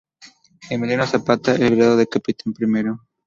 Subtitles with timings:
[0.71, 3.05] Emiliano Zapata el grado de Capitán Primero.